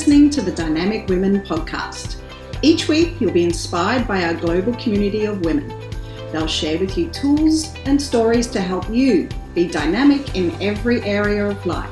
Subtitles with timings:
[0.00, 2.22] listening to the Dynamic Women podcast.
[2.62, 5.68] Each week, you'll be inspired by our global community of women.
[6.32, 11.46] They'll share with you tools and stories to help you be dynamic in every area
[11.46, 11.90] of life.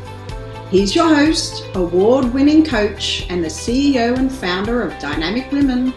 [0.70, 5.92] He's your host, award winning coach, and the CEO and founder of Dynamic Women,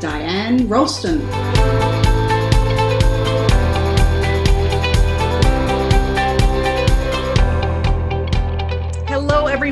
[0.00, 1.20] Diane Rolston.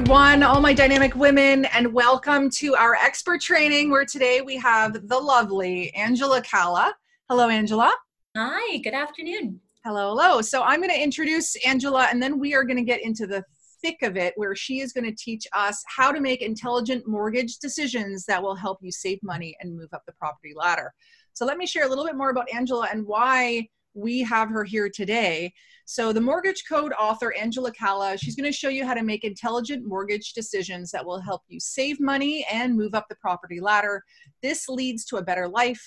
[0.08, 5.06] Everyone, all my dynamic women, and welcome to our expert training where today we have
[5.06, 6.94] the lovely Angela Calla.
[7.28, 7.92] Hello, Angela.
[8.34, 9.60] Hi, good afternoon.
[9.84, 10.40] Hello, hello.
[10.40, 13.44] So I'm going to introduce Angela, and then we are going to get into the
[13.82, 17.58] thick of it where she is going to teach us how to make intelligent mortgage
[17.58, 20.90] decisions that will help you save money and move up the property ladder.
[21.34, 24.64] So let me share a little bit more about Angela and why we have her
[24.64, 25.52] here today.
[25.90, 29.24] So the mortgage code author, Angela Calla, she's going to show you how to make
[29.24, 34.04] intelligent mortgage decisions that will help you save money and move up the property ladder.
[34.42, 35.80] This leads to a better life,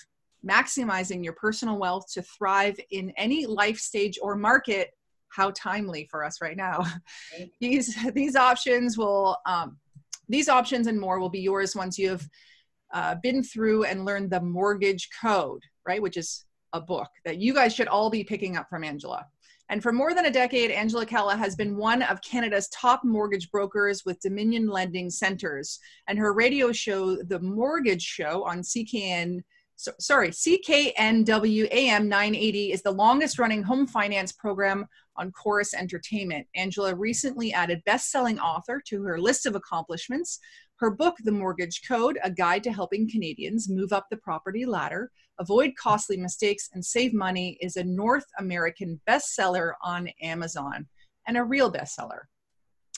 [0.44, 4.90] maximizing your personal wealth to thrive in any life stage or market.
[5.30, 6.84] How timely for us right now.
[7.62, 9.78] these, these options will, um,
[10.28, 12.28] these options and more will be yours once you have
[12.92, 16.02] uh, been through and learned the mortgage code, right?
[16.02, 16.44] Which is
[16.74, 19.26] a book that you guys should all be picking up from Angela.
[19.70, 23.50] And for more than a decade, Angela Calla has been one of Canada's top mortgage
[23.52, 25.80] brokers with Dominion Lending Centers.
[26.10, 29.42] And her radio show, The Mortgage Show on CKN,
[29.78, 36.46] so, sorry, CKNW AM 980 is the longest running home finance program on Corus Entertainment.
[36.56, 40.38] Angela recently added best selling author to her list of accomplishments.
[40.76, 45.12] Her book, The Mortgage Code A Guide to Helping Canadians Move Up the Property Ladder,
[45.42, 50.86] Avoid Costly Mistakes, and Save Money, is a North American bestseller on Amazon
[51.28, 52.20] and a real bestseller.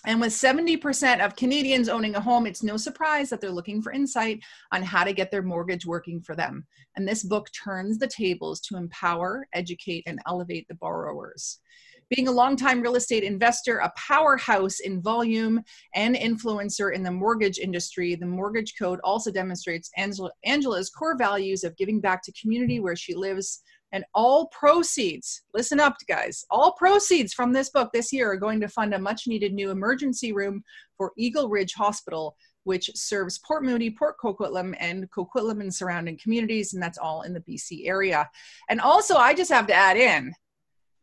[0.06, 3.94] And with 70% of Canadians owning a home, it's no surprise that they're looking for
[3.94, 4.42] insight
[4.74, 6.68] on how to get their mortgage working for them.
[6.98, 11.62] And this book turns the tables to empower, educate, and elevate the borrowers.
[12.10, 15.62] Being a longtime real estate investor, a powerhouse in volume,
[15.96, 21.64] and influencer in the mortgage industry, the Mortgage Code also demonstrates Angela, Angela's core values
[21.64, 23.62] of giving back to community where she lives.
[23.92, 28.60] And all proceeds, listen up, guys, all proceeds from this book this year are going
[28.62, 30.64] to fund a much needed new emergency room
[30.98, 36.74] for Eagle Ridge Hospital, which serves Port Moody, Port Coquitlam, and Coquitlam and surrounding communities,
[36.74, 38.28] and that's all in the BC area.
[38.68, 40.34] And also, I just have to add in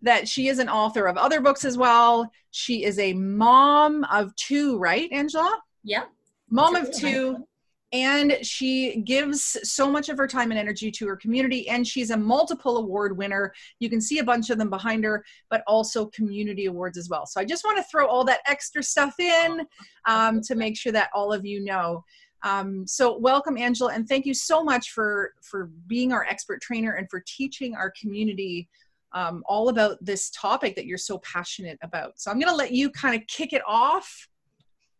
[0.02, 2.30] that she is an author of other books as well.
[2.50, 5.58] She is a mom of two, right, Angela?
[5.84, 6.04] Yeah.
[6.48, 7.46] Mom of two.
[7.92, 11.68] And she gives so much of her time and energy to her community.
[11.68, 13.52] And she's a multiple award winner.
[13.80, 17.26] You can see a bunch of them behind her, but also community awards as well.
[17.26, 19.66] So I just want to throw all that extra stuff in
[20.06, 22.04] um, to make sure that all of you know.
[22.42, 26.92] Um, so welcome, Angela, and thank you so much for for being our expert trainer
[26.92, 28.68] and for teaching our community
[29.12, 32.20] um, all about this topic that you're so passionate about.
[32.20, 34.28] So I'm going to let you kind of kick it off.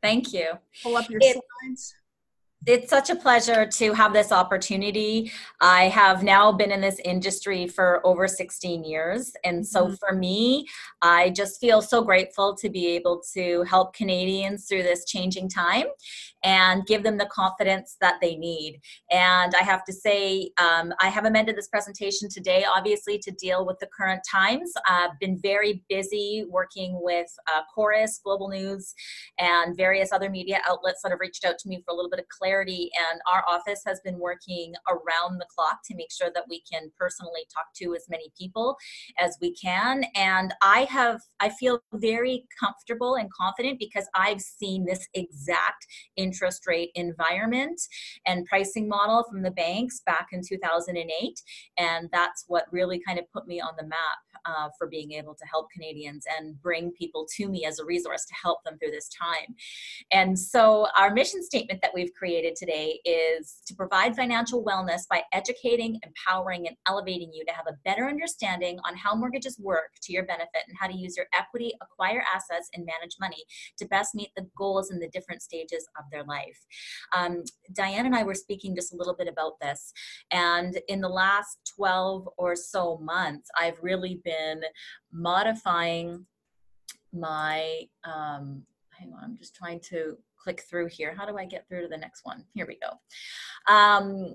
[0.02, 0.52] Thank you.
[0.82, 1.94] Pull up your it, slides
[2.66, 5.32] it's such a pleasure to have this opportunity.
[5.62, 9.32] I have now been in this industry for over 16 years.
[9.44, 9.94] And so mm-hmm.
[9.94, 10.66] for me,
[11.00, 15.86] I just feel so grateful to be able to help Canadians through this changing time
[16.42, 18.80] and give them the confidence that they need.
[19.10, 23.66] And I have to say, um, I have amended this presentation today, obviously, to deal
[23.66, 24.72] with the current times.
[24.88, 28.94] I've been very busy working with uh, Corus, Global News,
[29.38, 32.20] and various other media outlets that have reached out to me for a little bit
[32.20, 32.90] of clarity.
[33.10, 36.90] And our office has been working around the clock to make sure that we can
[36.98, 38.76] personally talk to as many people
[39.18, 40.04] as we can.
[40.14, 45.86] And I have, I feel very comfortable and confident because I've seen this exact
[46.16, 47.80] in interest rate environment
[48.26, 51.42] and pricing model from the banks back in 2008.
[51.76, 53.98] And that's what really kind of put me on the map
[54.46, 58.24] uh, for being able to help Canadians and bring people to me as a resource
[58.26, 59.54] to help them through this time.
[60.12, 65.22] And so, our mission statement that we've created today is to provide financial wellness by
[65.32, 70.12] educating, empowering, and elevating you to have a better understanding on how mortgages work to
[70.12, 73.44] your benefit and how to use your equity, acquire assets, and manage money
[73.78, 76.58] to best meet the goals in the different stages of their life.
[77.16, 77.42] Um,
[77.74, 79.92] Diane and I were speaking just a little bit about this,
[80.30, 84.62] and in the last 12 or so months, I've really been been
[85.12, 86.26] modifying
[87.12, 88.62] my, um,
[88.98, 91.14] hang on, I'm just trying to click through here.
[91.16, 92.44] How do I get through to the next one?
[92.54, 93.72] Here we go.
[93.72, 94.32] Um,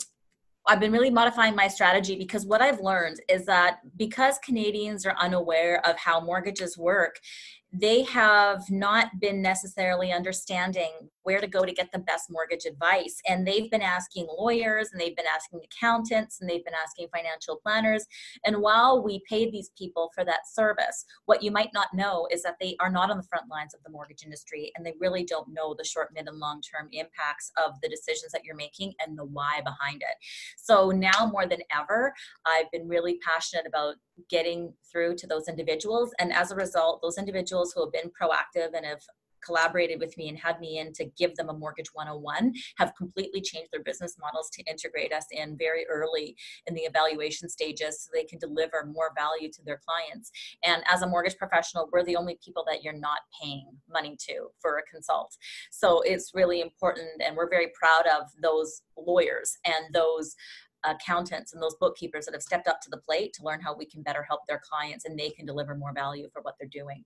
[0.67, 5.15] I've been really modifying my strategy because what I've learned is that because Canadians are
[5.21, 7.19] unaware of how mortgages work,
[7.79, 10.91] they have not been necessarily understanding
[11.23, 13.19] where to go to get the best mortgage advice.
[13.27, 17.57] And they've been asking lawyers and they've been asking accountants and they've been asking financial
[17.57, 18.05] planners.
[18.45, 22.43] And while we pay these people for that service, what you might not know is
[22.43, 25.25] that they are not on the front lines of the mortgage industry and they really
[25.25, 28.93] don't know the short, mid, and long term impacts of the decisions that you're making
[29.05, 30.15] and the why behind it.
[30.57, 32.13] So now more than ever,
[32.45, 33.95] I've been really passionate about
[34.29, 36.13] getting through to those individuals.
[36.19, 39.01] And as a result, those individuals who have been proactive and have
[39.45, 43.41] collaborated with me and had me in to give them a mortgage 101 have completely
[43.41, 46.35] changed their business models to integrate us in very early
[46.65, 50.31] in the evaluation stages so they can deliver more value to their clients
[50.63, 54.47] and as a mortgage professional we're the only people that you're not paying money to
[54.59, 55.37] for a consult
[55.71, 60.35] so it's really important and we're very proud of those lawyers and those
[60.87, 63.85] accountants and those bookkeepers that have stepped up to the plate to learn how we
[63.85, 67.03] can better help their clients and they can deliver more value for what they're doing.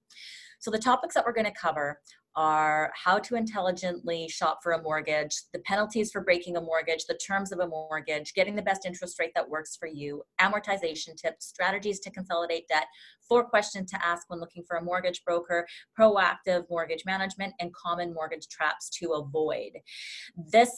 [0.60, 2.00] So, the topics that we're going to cover
[2.36, 7.18] are how to intelligently shop for a mortgage, the penalties for breaking a mortgage, the
[7.18, 11.48] terms of a mortgage, getting the best interest rate that works for you, amortization tips,
[11.48, 12.86] strategies to consolidate debt,
[13.28, 15.68] four questions to ask when looking for a mortgage broker,
[16.00, 19.72] proactive mortgage management, and common mortgage traps to avoid.
[20.52, 20.72] This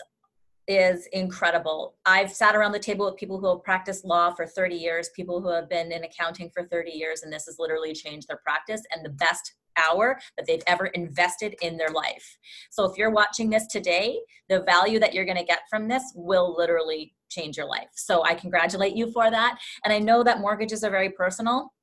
[0.72, 1.96] is incredible.
[2.06, 5.42] I've sat around the table with people who have practiced law for 30 years, people
[5.42, 8.82] who have been in accounting for 30 years, and this has literally changed their practice
[8.92, 12.38] and the best hour that they've ever invested in their life.
[12.70, 16.04] So if you're watching this today, the value that you're going to get from this
[16.16, 17.90] will literally change your life.
[17.96, 19.60] So I congratulate you for that.
[19.84, 21.74] And I know that mortgages are very personal.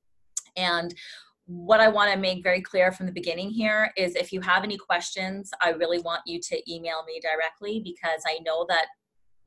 [0.56, 0.94] And
[1.48, 4.64] what I want to make very clear from the beginning here is if you have
[4.64, 8.86] any questions, I really want you to email me directly because I know that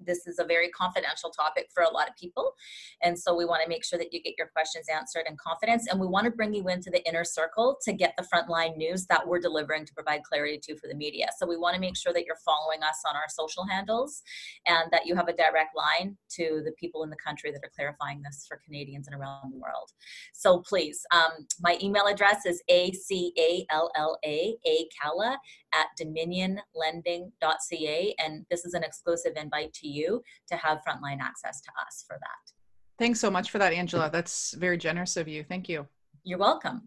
[0.05, 2.53] this is a very confidential topic for a lot of people.
[3.01, 5.87] And so we want to make sure that you get your questions answered in confidence.
[5.89, 9.05] And we want to bring you into the inner circle to get the frontline news
[9.07, 11.27] that we're delivering to provide clarity to for the media.
[11.37, 14.21] So we want to make sure that you're following us on our social handles
[14.67, 17.71] and that you have a direct line to the people in the country that are
[17.75, 19.91] clarifying this for Canadians and around the world.
[20.33, 25.37] So please, um, my email address is A-C-A-L-L-A, A-Calla
[25.73, 28.15] at dominionlending.ca.
[28.19, 32.17] And this is an exclusive invite to you to have frontline access to us for
[32.19, 32.51] that.
[32.99, 34.09] Thanks so much for that, Angela.
[34.11, 35.43] That's very generous of you.
[35.43, 35.87] Thank you.
[36.23, 36.83] You're welcome.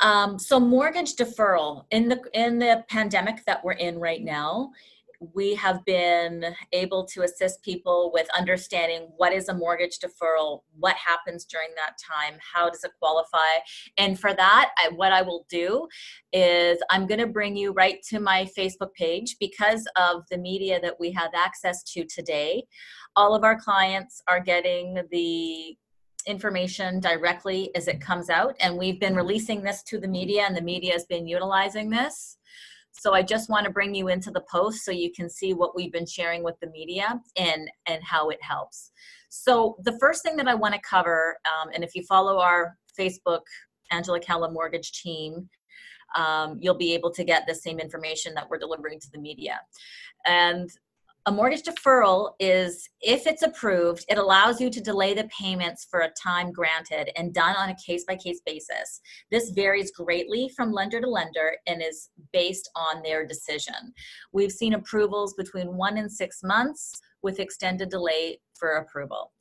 [0.00, 4.72] Um, so mortgage deferral in the in the pandemic that we're in right now,
[5.34, 10.96] we have been able to assist people with understanding what is a mortgage deferral, what
[10.96, 13.38] happens during that time, how does it qualify.
[13.98, 15.86] And for that, I, what I will do
[16.32, 20.80] is I'm going to bring you right to my Facebook page because of the media
[20.80, 22.64] that we have access to today.
[23.14, 25.76] All of our clients are getting the
[26.26, 30.56] information directly as it comes out, and we've been releasing this to the media, and
[30.56, 32.38] the media has been utilizing this.
[32.92, 35.74] So I just want to bring you into the post so you can see what
[35.74, 38.92] we've been sharing with the media and, and how it helps.
[39.28, 42.76] So the first thing that I want to cover, um, and if you follow our
[42.98, 43.40] Facebook
[43.90, 45.48] Angela Calla Mortgage team,
[46.14, 49.60] um, you'll be able to get the same information that we're delivering to the media.
[50.26, 50.70] And
[51.26, 56.00] a mortgage deferral is, if it's approved, it allows you to delay the payments for
[56.00, 59.00] a time granted and done on a case by case basis.
[59.30, 63.94] This varies greatly from lender to lender and is based on their decision.
[64.32, 69.32] We've seen approvals between one and six months with extended delay for approval.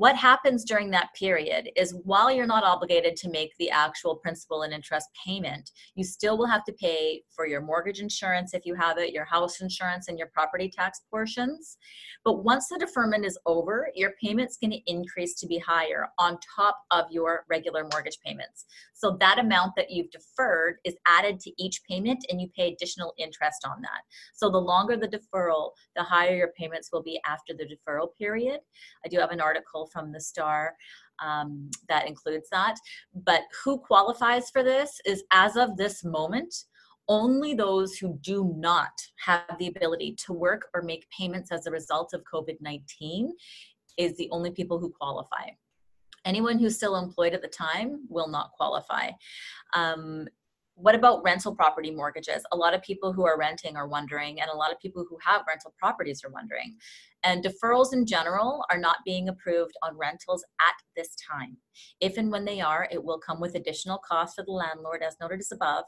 [0.00, 4.62] What happens during that period is while you're not obligated to make the actual principal
[4.62, 8.74] and interest payment, you still will have to pay for your mortgage insurance if you
[8.74, 11.76] have it, your house insurance, and your property tax portions.
[12.24, 16.38] But once the deferment is over, your payment's going to increase to be higher on
[16.56, 18.64] top of your regular mortgage payments.
[18.94, 23.12] So that amount that you've deferred is added to each payment and you pay additional
[23.18, 24.00] interest on that.
[24.32, 28.60] So the longer the deferral, the higher your payments will be after the deferral period.
[29.04, 30.74] I do have an article from the Star
[31.24, 32.76] um, that includes that.
[33.14, 36.54] But who qualifies for this is as of this moment,
[37.08, 38.92] only those who do not
[39.24, 43.32] have the ability to work or make payments as a result of COVID 19
[43.98, 45.50] is the only people who qualify.
[46.24, 49.10] Anyone who's still employed at the time will not qualify.
[49.74, 50.28] Um,
[50.80, 52.42] what about rental property mortgages?
[52.52, 55.18] A lot of people who are renting are wondering, and a lot of people who
[55.24, 56.76] have rental properties are wondering.
[57.22, 61.58] And deferrals in general are not being approved on rentals at this time.
[62.00, 65.16] If and when they are, it will come with additional costs for the landlord, as
[65.20, 65.84] noted as above,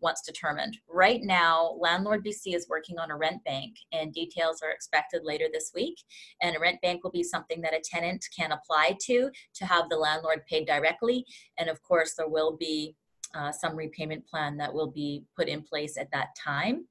[0.00, 0.76] once determined.
[0.88, 5.46] Right now, Landlord BC is working on a rent bank, and details are expected later
[5.52, 5.96] this week.
[6.40, 9.88] And a rent bank will be something that a tenant can apply to to have
[9.88, 11.24] the landlord paid directly.
[11.58, 12.96] And of course, there will be
[13.34, 16.86] uh, some repayment plan that will be put in place at that time.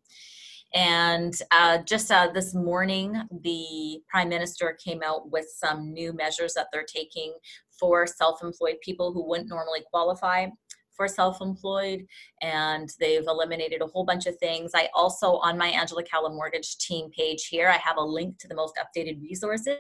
[0.74, 6.54] And uh, just uh, this morning, the Prime Minister came out with some new measures
[6.54, 7.34] that they're taking
[7.78, 10.48] for self employed people who wouldn't normally qualify
[10.96, 12.06] for self-employed
[12.42, 16.78] and they've eliminated a whole bunch of things i also on my angela calla mortgage
[16.78, 19.80] team page here i have a link to the most updated resources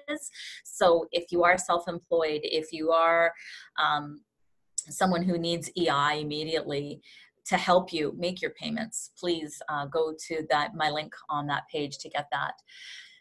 [0.63, 3.33] so if you are self-employed if you are
[3.77, 4.21] um,
[4.91, 7.01] someone who needs ei immediately
[7.45, 11.63] to help you make your payments, please uh, go to that my link on that
[11.71, 12.53] page to get that.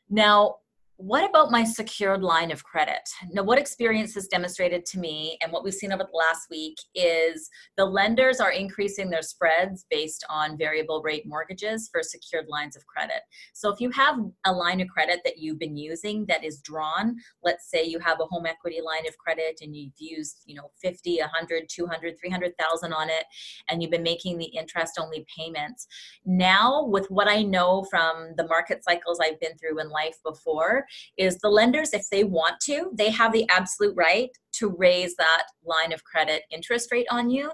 [0.09, 0.57] Now,
[1.01, 3.09] what about my secured line of credit?
[3.33, 6.77] Now, what experience has demonstrated to me and what we've seen over the last week
[6.95, 12.77] is the lenders are increasing their spreads based on variable rate mortgages for secured lines
[12.77, 13.23] of credit.
[13.55, 17.17] So, if you have a line of credit that you've been using that is drawn,
[17.43, 20.71] let's say you have a home equity line of credit and you've used, you know,
[20.83, 23.25] 50, 100, 200, 300,000 on it,
[23.71, 25.87] and you've been making the interest only payments.
[26.27, 30.85] Now, with what I know from the market cycles I've been through in life before,
[31.17, 35.45] is the lenders, if they want to, they have the absolute right to raise that
[35.65, 37.51] line of credit interest rate on you,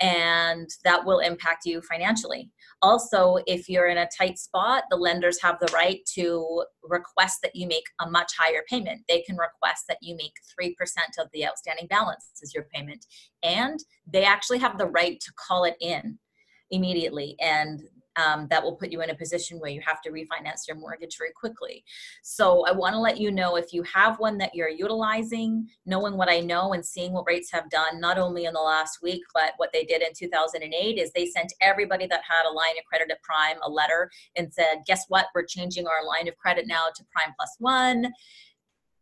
[0.00, 2.50] and that will impact you financially.
[2.80, 7.56] Also, if you're in a tight spot, the lenders have the right to request that
[7.56, 9.02] you make a much higher payment.
[9.08, 10.72] They can request that you make 3%
[11.18, 13.04] of the outstanding balance as your payment,
[13.42, 16.18] and they actually have the right to call it in
[16.70, 17.82] immediately and
[18.18, 21.16] um, that will put you in a position where you have to refinance your mortgage
[21.16, 21.84] very quickly.
[22.22, 26.16] So I want to let you know if you have one that you're utilizing, knowing
[26.16, 29.22] what I know and seeing what rates have done, not only in the last week,
[29.32, 32.84] but what they did in 2008 is they sent everybody that had a line of
[32.84, 35.26] credit at Prime a letter and said, guess what?
[35.34, 38.12] We're changing our line of credit now to Prime Plus One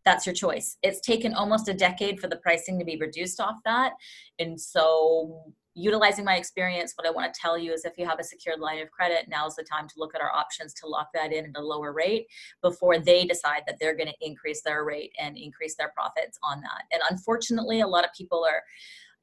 [0.04, 0.78] that's your choice.
[0.84, 3.94] It's taken almost a decade for the pricing to be reduced off that.
[4.38, 8.18] And so utilizing my experience, what I want to tell you is if you have
[8.18, 11.10] a secured line of credit, now's the time to look at our options to lock
[11.12, 12.26] that in at a lower rate
[12.62, 16.62] before they decide that they're going to increase their rate and increase their profits on
[16.62, 16.84] that.
[16.92, 18.62] And unfortunately, a lot of people are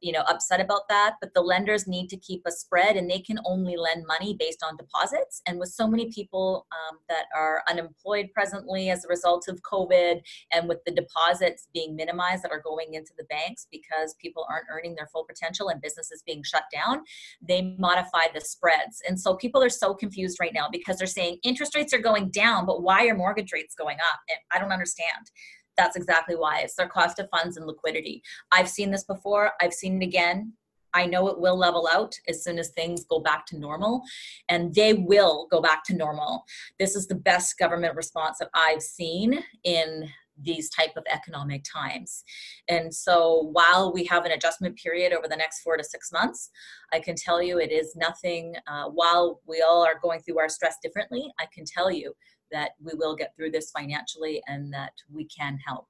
[0.04, 3.20] you know upset about that but the lenders need to keep a spread and they
[3.20, 5.42] can only lend money based on deposits.
[5.48, 10.22] And with so many people um, that are unemployed presently as a result of covid
[10.52, 14.68] and with the deposits being minimized that are going into the banks because people aren't
[14.70, 17.02] earning their full potential and businesses being shut down
[17.42, 19.02] they modify the spreads.
[19.08, 22.30] And so people are so confused right now because they're saying interest rates are going
[22.30, 24.20] down but why are mortgage rates going up?
[24.30, 25.32] And i don't understand
[25.78, 28.22] that's exactly why it's their cost of funds and liquidity.
[28.52, 30.54] I've seen this before, I've seen it again.
[30.94, 34.04] I know it will level out as soon as things go back to normal,
[34.50, 36.46] and they will go back to normal.
[36.78, 40.08] This is the best government response that I've seen in
[40.42, 42.24] these type of economic times
[42.68, 46.50] and so while we have an adjustment period over the next four to six months
[46.92, 50.50] i can tell you it is nothing uh, while we all are going through our
[50.50, 52.14] stress differently i can tell you
[52.54, 55.88] that we will get through this financially and that we can help.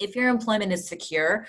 [0.00, 1.46] If your employment is secure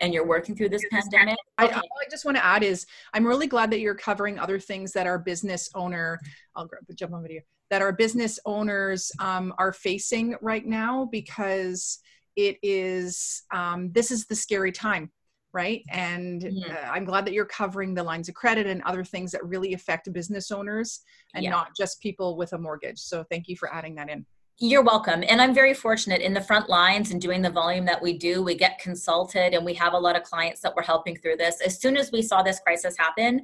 [0.00, 3.26] and you're working through this pandemic, I, all I just want to add is I'm
[3.26, 6.20] really glad that you're covering other things that our business owner,
[6.54, 7.40] I'll jump on video,
[7.70, 12.00] that our business owners um, are facing right now because
[12.36, 15.10] it is um, this is the scary time
[15.56, 15.82] right?
[15.88, 19.42] And uh, I'm glad that you're covering the lines of credit and other things that
[19.42, 21.00] really affect business owners
[21.34, 21.50] and yeah.
[21.50, 22.98] not just people with a mortgage.
[22.98, 24.26] So thank you for adding that in.
[24.58, 25.24] You're welcome.
[25.26, 28.42] And I'm very fortunate in the front lines and doing the volume that we do.
[28.42, 31.62] We get consulted and we have a lot of clients that we're helping through this.
[31.62, 33.40] As soon as we saw this crisis happen,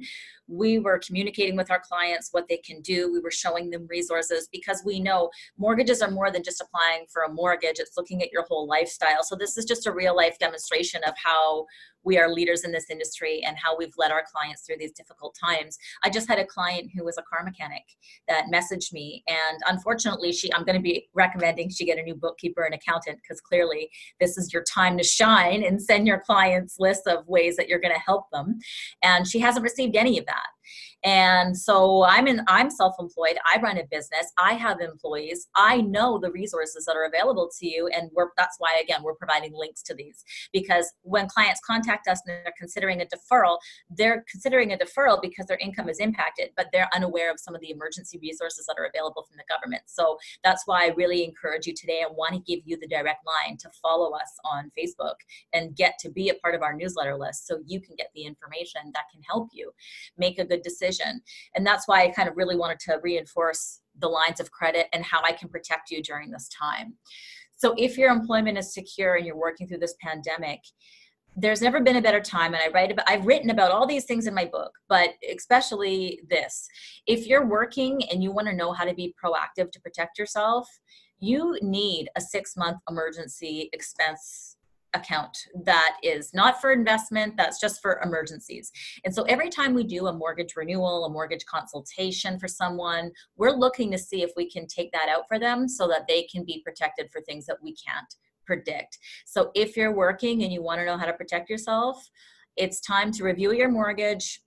[0.47, 3.11] we were communicating with our clients what they can do.
[3.11, 7.23] We were showing them resources because we know mortgages are more than just applying for
[7.23, 9.23] a mortgage, it's looking at your whole lifestyle.
[9.23, 11.65] So, this is just a real life demonstration of how
[12.05, 15.37] we are leaders in this industry and how we've led our clients through these difficult
[15.41, 15.77] times.
[16.03, 17.83] I just had a client who was a car mechanic
[18.27, 22.15] that messaged me, and unfortunately, she I'm going to be recommending she get a new
[22.15, 26.75] bookkeeper and accountant because clearly this is your time to shine and send your clients
[26.79, 28.59] lists of ways that you're going to help them.
[29.01, 33.37] And she hasn't received any of that that and so i'm in i'm self-employed.
[33.51, 34.31] I run a business.
[34.37, 35.47] I have employees.
[35.55, 39.15] I know the resources that are available to you and we're that's why again we're
[39.15, 40.23] providing links to these.
[40.51, 43.57] Because when clients contact us and they're considering a deferral
[43.89, 47.61] they're considering a deferral because their income is impacted but they're unaware of some of
[47.61, 49.83] the emergency resources that are available from the government.
[49.85, 52.03] So that's why i really encourage you today.
[52.03, 55.15] I want to give you the direct line to follow us on facebook
[55.53, 58.23] and get to be a part of our newsletter list so you can get the
[58.23, 59.71] information that can help you
[60.17, 60.92] make a good decision.
[61.55, 65.03] And that's why I kind of really wanted to reinforce the lines of credit and
[65.03, 66.95] how I can protect you during this time.
[67.55, 70.59] So if your employment is secure and you're working through this pandemic,
[71.35, 72.53] there's never been a better time.
[72.53, 76.19] And i write about i've written about all these things in my book but especially
[76.29, 76.67] this.
[77.07, 80.67] If you're working and you want to know how to be proactive to protect yourself
[81.19, 84.57] you need a six month emergency expense
[84.93, 88.71] account that is not for investment that's just for emergencies.
[89.05, 93.51] And so every time we do a mortgage renewal a mortgage consultation for someone we're
[93.51, 96.45] looking to see if we can take that out for them so that they can
[96.45, 98.97] be protected for things that we can't predict.
[99.25, 102.09] So if you're working and you want to know how to protect yourself
[102.55, 104.41] it's time to review your mortgage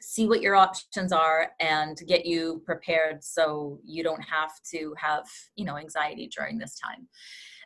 [0.00, 5.26] see what your options are and get you prepared so you don't have to have
[5.56, 7.06] you know anxiety during this time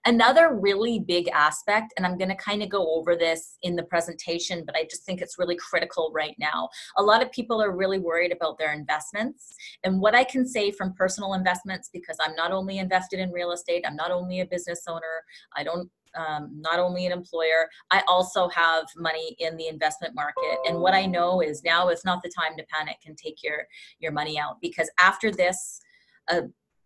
[0.07, 3.83] Another really big aspect, and I'm going to kind of go over this in the
[3.83, 6.69] presentation, but I just think it's really critical right now.
[6.97, 9.55] A lot of people are really worried about their investments.
[9.85, 13.53] And what I can say from personal investments, because I'm not only invested in real
[13.53, 15.25] estate, I'm not only a business owner,
[15.57, 20.59] I don't um, not only an employer, I also have money in the investment market.
[20.67, 23.67] And what I know is now is not the time to panic and take your
[24.01, 25.81] your money out because after this,
[26.29, 26.43] uh,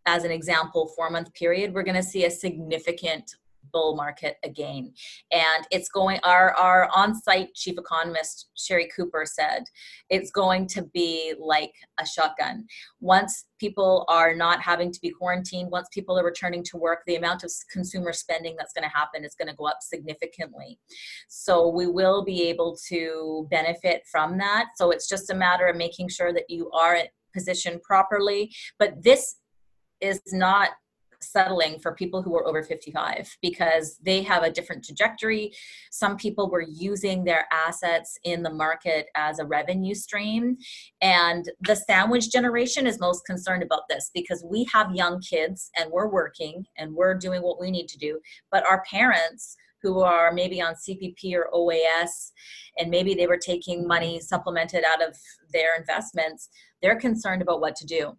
[0.06, 3.34] as an example, four month period, we're going to see a significant
[3.74, 4.92] bull market again.
[5.32, 9.64] And it's going, our, our on site chief economist, Sherry Cooper, said
[10.08, 12.66] it's going to be like a shotgun.
[13.00, 17.16] Once people are not having to be quarantined, once people are returning to work, the
[17.16, 20.78] amount of consumer spending that's going to happen is going to go up significantly.
[21.28, 24.66] So we will be able to benefit from that.
[24.76, 26.98] So it's just a matter of making sure that you are
[27.34, 28.54] positioned properly.
[28.78, 29.36] But this
[30.00, 30.70] is not
[31.24, 35.52] settling for people who are over 55 because they have a different trajectory.
[35.90, 40.56] Some people were using their assets in the market as a revenue stream.
[41.00, 45.90] And the sandwich generation is most concerned about this because we have young kids and
[45.90, 48.20] we're working and we're doing what we need to do.
[48.50, 52.32] But our parents, who are maybe on CPP or OAS,
[52.78, 55.14] and maybe they were taking money supplemented out of
[55.52, 56.48] their investments,
[56.80, 58.16] they're concerned about what to do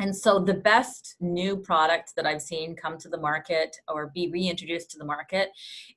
[0.00, 4.28] and so the best new product that I've seen come to the market or be
[4.32, 5.50] reintroduced to the market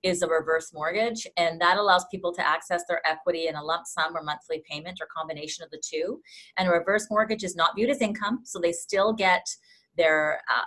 [0.04, 1.26] is a reverse mortgage.
[1.36, 5.00] And that allows people to access their equity in a lump sum or monthly payment
[5.02, 6.22] or combination of the two.
[6.58, 9.48] And a reverse mortgage is not viewed as income, so they still get
[9.98, 10.66] their uh,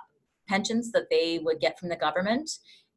[0.49, 2.51] pensions that they would get from the government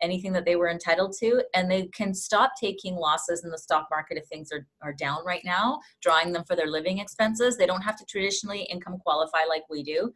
[0.03, 3.87] anything that they were entitled to and they can stop taking losses in the stock
[3.89, 7.57] market if things are, are down right now drawing them for their living expenses.
[7.57, 10.13] They don't have to traditionally income qualify like we do.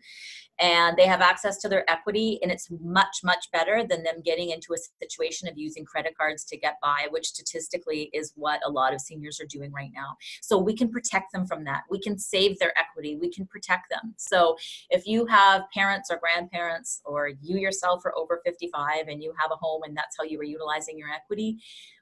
[0.60, 4.50] And they have access to their equity and it's much much better than them getting
[4.50, 8.70] into a situation of using credit cards to get by which statistically is what a
[8.70, 10.16] lot of seniors are doing right now.
[10.42, 11.84] So we can protect them from that.
[11.90, 13.16] We can save their equity.
[13.16, 14.16] We can protect them.
[14.18, 14.58] So
[14.90, 19.52] if you have parents or grandparents or you yourself are over 55 and you have
[19.52, 21.58] a home and that's how you are utilizing your equity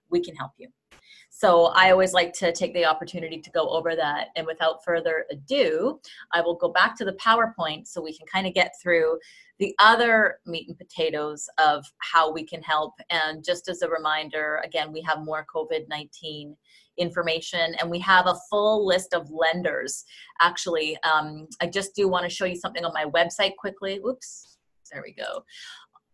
[0.10, 0.68] we can help you
[1.38, 4.30] so I always like to take the opportunity to go over that.
[4.38, 6.00] And without further ado,
[6.32, 9.20] I will go back to the PowerPoint so we can kind of get through
[9.60, 12.94] the other meat and potatoes of how we can help.
[13.10, 16.56] And just as a reminder, again, we have more COVID 19
[16.98, 20.06] information and we have a full list of lenders.
[20.40, 24.00] Actually, um, I just do want to show you something on my website quickly.
[24.08, 24.58] Oops,
[24.90, 25.44] there we go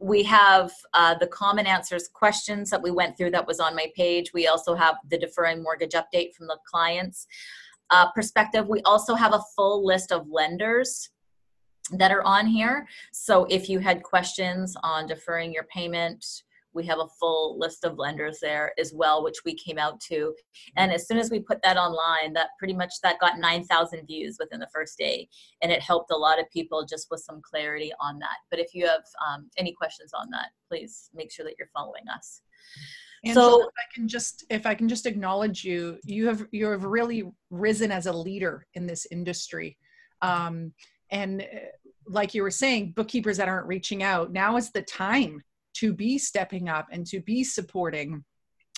[0.02, 3.86] we have uh, the common answers questions that we went through that was on my
[3.96, 4.34] page.
[4.34, 7.28] We also have the deferring mortgage update from the client's
[7.92, 8.68] uh, perspective.
[8.68, 11.10] We also have a full list of lenders
[11.92, 12.88] that are on here.
[13.12, 16.26] So if you had questions on deferring your payment,
[16.74, 20.34] we have a full list of lenders there as well which we came out to.
[20.78, 24.38] And as soon as we put that online that pretty much that got 9000 views
[24.40, 25.28] within the first day
[25.62, 28.38] and it helped a lot of people just with some clarity on that.
[28.50, 32.04] But if you have um, any questions on that please make sure that you're following
[32.14, 32.42] us.
[33.24, 36.68] Angela, so if I can just if I can just acknowledge you, you have you
[36.68, 39.78] have really risen as a leader in this industry,
[40.24, 40.74] um,
[41.12, 41.46] and uh,
[42.08, 45.44] like you were saying, bookkeepers that aren't reaching out now is the time
[45.76, 48.24] to be stepping up and to be supporting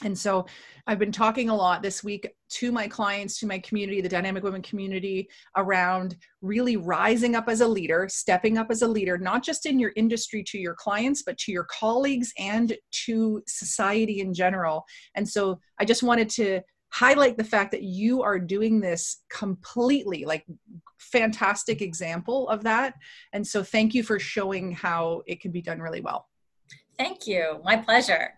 [0.03, 0.45] and so
[0.87, 4.43] I've been talking a lot this week to my clients, to my community, the dynamic
[4.43, 9.43] women community, around really rising up as a leader, stepping up as a leader, not
[9.43, 12.75] just in your industry to your clients, but to your colleagues and
[13.05, 14.83] to society in general.
[15.15, 20.25] And so I just wanted to highlight the fact that you are doing this completely
[20.25, 20.45] like
[20.99, 22.95] fantastic example of that.
[23.31, 26.27] And so thank you for showing how it can be done really well.
[26.97, 27.59] Thank you.
[27.63, 28.33] My pleasure.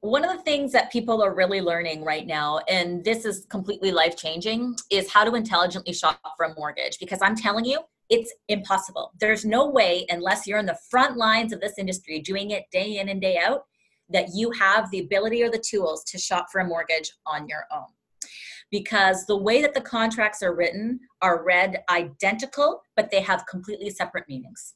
[0.00, 3.90] One of the things that people are really learning right now, and this is completely
[3.90, 6.98] life changing, is how to intelligently shop for a mortgage.
[7.00, 9.12] Because I'm telling you, it's impossible.
[9.20, 12.98] There's no way, unless you're in the front lines of this industry doing it day
[12.98, 13.64] in and day out,
[14.08, 17.64] that you have the ability or the tools to shop for a mortgage on your
[17.72, 17.86] own.
[18.70, 23.90] Because the way that the contracts are written are read identical, but they have completely
[23.90, 24.74] separate meanings.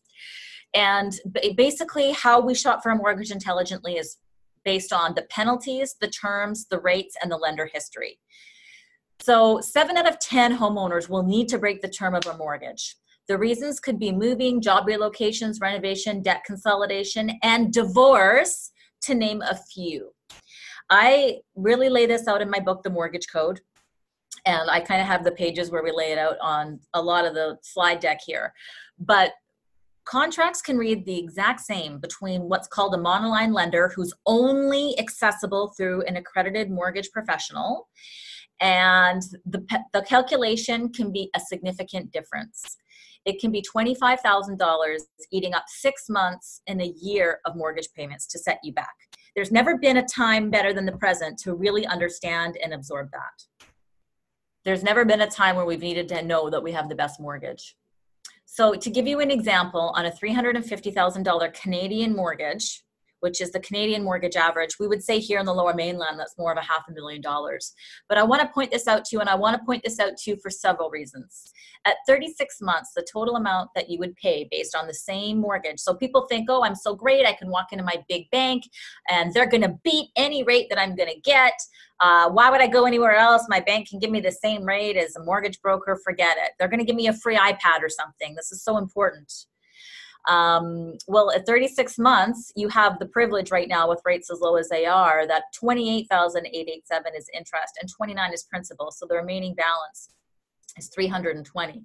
[0.74, 1.12] And
[1.56, 4.16] basically, how we shop for a mortgage intelligently is
[4.64, 8.18] based on the penalties, the terms, the rates, and the lender history.
[9.20, 12.96] So, seven out of 10 homeowners will need to break the term of a mortgage.
[13.28, 18.70] The reasons could be moving, job relocations, renovation, debt consolidation, and divorce,
[19.02, 20.12] to name a few.
[20.90, 23.61] I really lay this out in my book, The Mortgage Code.
[24.44, 27.24] And I kind of have the pages where we lay it out on a lot
[27.24, 28.52] of the slide deck here.
[28.98, 29.32] But
[30.04, 35.72] contracts can read the exact same between what's called a monoline lender who's only accessible
[35.76, 37.88] through an accredited mortgage professional
[38.60, 42.76] and the, the calculation can be a significant difference
[43.24, 44.98] it can be $25,000
[45.30, 48.94] eating up six months and a year of mortgage payments to set you back.
[49.34, 53.66] There's never been a time better than the present to really understand and absorb that.
[54.64, 57.20] There's never been a time where we've needed to know that we have the best
[57.20, 57.76] mortgage.
[58.54, 62.84] So, to give you an example, on a $350,000 Canadian mortgage,
[63.20, 64.78] which is the Canadian mortgage average.
[64.80, 67.22] We would say here in the lower mainland that's more of a half a million
[67.22, 67.72] dollars.
[68.08, 69.98] But I want to point this out to you, and I want to point this
[70.00, 71.52] out to you for several reasons.
[71.86, 75.78] At 36 months, the total amount that you would pay based on the same mortgage.
[75.78, 78.64] So people think, oh, I'm so great, I can walk into my big bank
[79.08, 81.54] and they're going to beat any rate that I'm going to get.
[82.02, 83.46] Uh, why would I go anywhere else?
[83.48, 86.00] My bank can give me the same rate as a mortgage broker.
[86.04, 86.50] Forget it.
[86.58, 88.34] They're going to give me a free iPad or something.
[88.34, 89.32] This is so important.
[90.28, 94.56] Um, well, at 36 months, you have the privilege right now with rates as low
[94.56, 98.90] as they are that 28,887 is interest and 29 is principal.
[98.90, 100.08] So the remaining balance
[100.76, 101.84] is 320.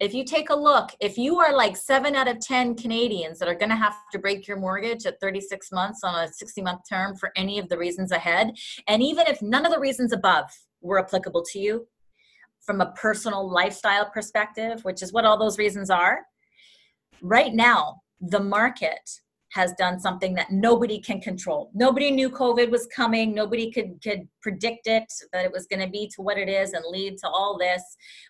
[0.00, 3.48] If you take a look, if you are like seven out of 10 Canadians that
[3.48, 6.80] are going to have to break your mortgage at 36 months on a 60 month
[6.88, 8.52] term for any of the reasons ahead,
[8.88, 10.50] and even if none of the reasons above
[10.80, 11.86] were applicable to you
[12.60, 16.20] from a personal lifestyle perspective, which is what all those reasons are,
[17.20, 19.20] right now the market
[19.52, 21.70] has done something that nobody can control.
[21.74, 23.34] Nobody knew COVID was coming.
[23.34, 26.72] Nobody could could predict it that it was going to be to what it is
[26.72, 27.82] and lead to all this.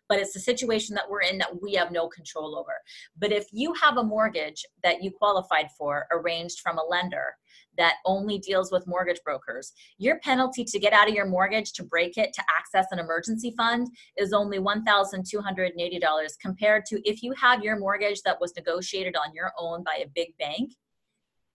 [0.08, 2.72] But it's a situation that we're in that we have no control over.
[3.16, 7.36] But if you have a mortgage that you qualified for arranged from a lender
[7.78, 9.72] that only deals with mortgage brokers.
[9.98, 13.54] Your penalty to get out of your mortgage to break it to access an emergency
[13.56, 19.34] fund is only $1,280 compared to if you have your mortgage that was negotiated on
[19.34, 20.72] your own by a big bank,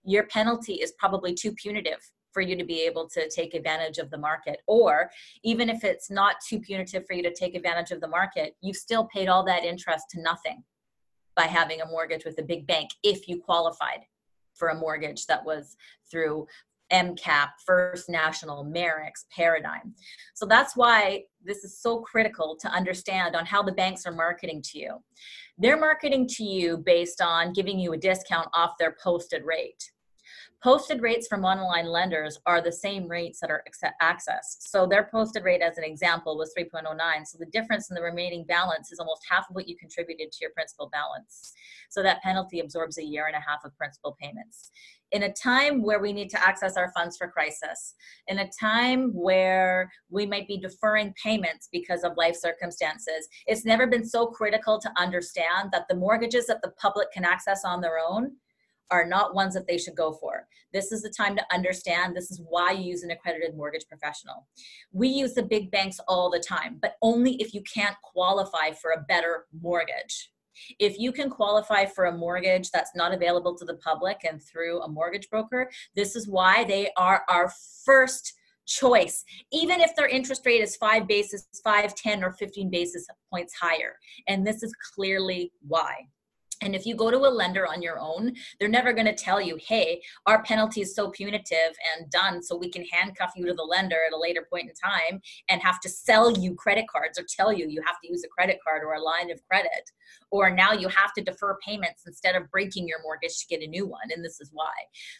[0.08, 2.00] your penalty is probably too punitive
[2.32, 4.60] for you to be able to take advantage of the market.
[4.66, 5.10] Or
[5.44, 8.76] even if it's not too punitive for you to take advantage of the market, you've
[8.76, 10.62] still paid all that interest to nothing
[11.36, 14.00] by having a mortgage with a big bank if you qualified
[14.54, 15.76] for a mortgage that was
[16.10, 16.46] through
[16.92, 19.94] MCAP, First National, Merix, Paradigm.
[20.34, 24.62] So that's why this is so critical to understand on how the banks are marketing
[24.62, 24.96] to you.
[25.58, 29.90] They're marketing to you based on giving you a discount off their posted rate.
[30.60, 33.62] Posted rates from online lenders are the same rates that are
[34.02, 34.56] accessed.
[34.58, 36.92] So their posted rate, as an example, was 3.09.
[37.26, 40.38] So the difference in the remaining balance is almost half of what you contributed to
[40.40, 41.52] your principal balance.
[41.90, 44.72] So that penalty absorbs a year and a half of principal payments.
[45.12, 47.94] In a time where we need to access our funds for crisis,
[48.26, 53.86] in a time where we might be deferring payments because of life circumstances, it's never
[53.86, 57.98] been so critical to understand that the mortgages that the public can access on their
[58.04, 58.32] own
[58.90, 60.46] are not ones that they should go for.
[60.72, 62.16] This is the time to understand.
[62.16, 64.46] This is why you use an accredited mortgage professional.
[64.92, 68.92] We use the big banks all the time, but only if you can't qualify for
[68.92, 70.30] a better mortgage.
[70.78, 74.82] If you can qualify for a mortgage that's not available to the public and through
[74.82, 77.52] a mortgage broker, this is why they are our
[77.84, 78.32] first
[78.66, 83.54] choice, even if their interest rate is five basis, five, 10, or 15 basis points
[83.54, 83.96] higher.
[84.28, 86.08] And this is clearly why.
[86.62, 89.40] And if you go to a lender on your own, they're never going to tell
[89.40, 93.54] you, hey, our penalty is so punitive and done, so we can handcuff you to
[93.54, 97.18] the lender at a later point in time and have to sell you credit cards
[97.18, 99.90] or tell you you have to use a credit card or a line of credit.
[100.30, 103.66] Or now you have to defer payments instead of breaking your mortgage to get a
[103.66, 104.08] new one.
[104.14, 104.72] And this is why.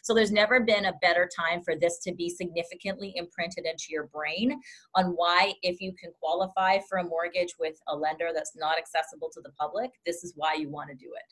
[0.03, 4.07] So there's never been a better time for this to be significantly imprinted into your
[4.07, 4.59] brain
[4.95, 9.29] on why, if you can qualify for a mortgage with a lender that's not accessible
[9.33, 11.28] to the public, this is why you want to do it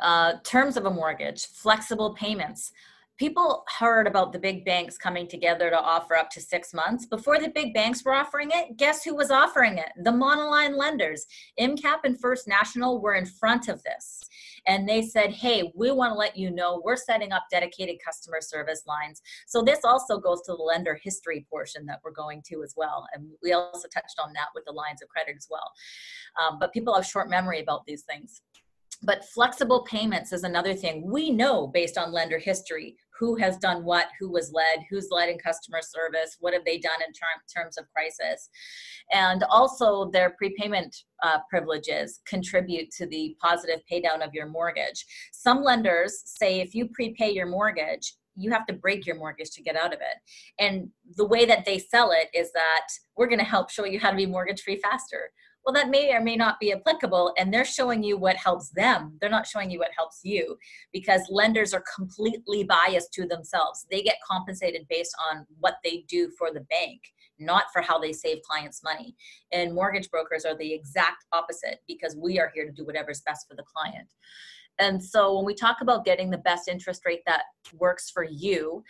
[0.00, 2.72] uh, terms of a mortgage, flexible payments.
[3.18, 7.04] people heard about the big banks coming together to offer up to six months.
[7.04, 9.90] Before the big banks were offering it, guess who was offering it?
[10.04, 11.26] The monoline lenders.
[11.60, 14.22] MCAP and First National were in front of this.
[14.66, 18.40] And they said, hey, we want to let you know we're setting up dedicated customer
[18.40, 19.20] service lines.
[19.46, 23.06] So this also goes to the lender history portion that we're going to as well.
[23.12, 25.72] And we also touched on that with the lines of credit as well.
[26.40, 28.42] Um, but people have short memory about these things.
[29.02, 31.10] But flexible payments is another thing.
[31.10, 35.28] We know based on lender history who has done what, who was led, who's led
[35.28, 38.48] in customer service, what have they done in term, terms of crisis.
[39.12, 45.04] And also their prepayment uh, privileges contribute to the positive paydown of your mortgage.
[45.32, 49.62] Some lenders say if you prepay your mortgage, you have to break your mortgage to
[49.62, 50.16] get out of it.
[50.58, 52.86] And the way that they sell it is that
[53.16, 55.30] we're going to help show you how to be mortgage free faster
[55.64, 59.16] well that may or may not be applicable and they're showing you what helps them.
[59.20, 60.56] They're not showing you what helps you
[60.92, 63.86] because lenders are completely biased to themselves.
[63.90, 67.00] They get compensated based on what they do for the bank
[67.40, 69.16] not for how they save clients money.
[69.50, 73.48] And mortgage brokers are the exact opposite because we are here to do whatever's best
[73.48, 74.08] for the client.
[74.78, 77.42] And so when we talk about getting the best interest rate that
[77.78, 78.84] works for you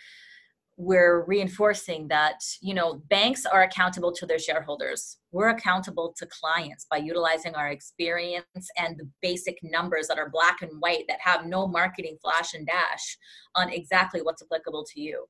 [0.77, 5.17] we're reinforcing that you know banks are accountable to their shareholders.
[5.31, 10.61] We're accountable to clients by utilizing our experience and the basic numbers that are black
[10.61, 13.17] and white that have no marketing flash and dash
[13.55, 15.25] on exactly what's applicable to you.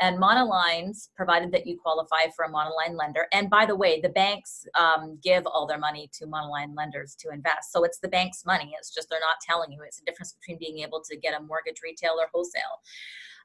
[0.00, 4.10] And monolines provided that you qualify for a monoline lender and by the way the
[4.10, 7.72] banks um, give all their money to monoline lenders to invest.
[7.72, 8.74] So it's the bank's money.
[8.78, 9.80] It's just they're not telling you.
[9.82, 12.82] It's a difference between being able to get a mortgage retail or wholesale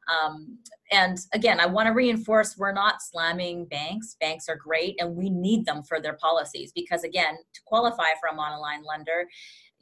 [0.08, 0.58] um,
[0.92, 4.16] and again, I want to reinforce we're not slamming banks.
[4.20, 8.30] Banks are great and we need them for their policies because, again, to qualify for
[8.32, 9.26] a monoline lender,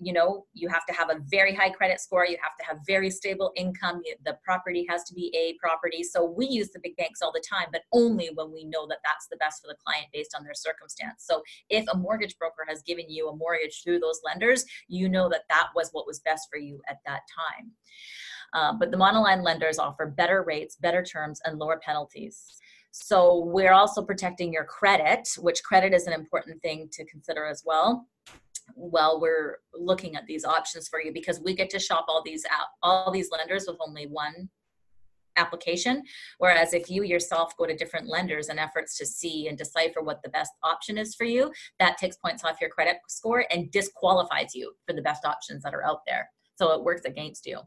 [0.01, 2.77] you know you have to have a very high credit score you have to have
[2.88, 6.03] very stable income the property has to be a property.
[6.03, 8.97] So we use the big banks all the time but only when we know that
[9.05, 11.23] that's the best for the client based on their circumstance.
[11.27, 15.29] So if a mortgage broker has given you a mortgage through those lenders you know
[15.29, 17.21] that that was what was best for you at that
[17.57, 17.71] time
[18.53, 22.57] um, but the monoline lenders offer better rates, better terms, and lower penalties.
[22.91, 27.63] So we're also protecting your credit, which credit is an important thing to consider as
[27.65, 28.07] well
[28.75, 32.45] while we're looking at these options for you because we get to shop all these
[32.51, 34.49] out all these lenders with only one
[35.37, 36.03] application
[36.39, 40.21] whereas if you yourself go to different lenders and efforts to see and decipher what
[40.23, 44.53] the best option is for you that takes points off your credit score and disqualifies
[44.53, 46.29] you for the best options that are out there
[46.62, 47.60] so it works against you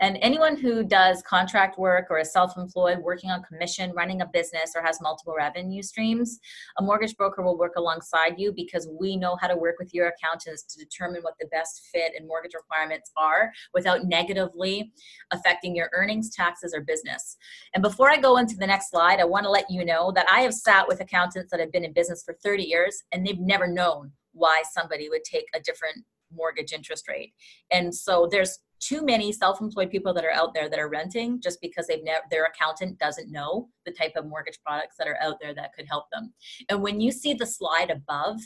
[0.00, 4.26] and anyone who does contract work or is self employed, working on commission, running a
[4.26, 6.38] business, or has multiple revenue streams,
[6.78, 10.08] a mortgage broker will work alongside you because we know how to work with your
[10.08, 14.92] accountants to determine what the best fit and mortgage requirements are without negatively
[15.32, 17.36] affecting your earnings, taxes, or business.
[17.74, 20.30] And before I go into the next slide, I want to let you know that
[20.30, 23.40] I have sat with accountants that have been in business for 30 years and they've
[23.40, 27.32] never known why somebody would take a different mortgage interest rate.
[27.70, 31.60] And so there's too many self-employed people that are out there that are renting just
[31.60, 35.36] because they've never their accountant doesn't know the type of mortgage products that are out
[35.40, 36.32] there that could help them
[36.68, 38.38] and when you see the slide above